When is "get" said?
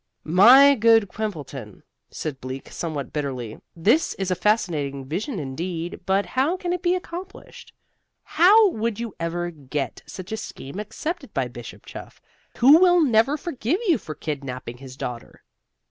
9.51-10.01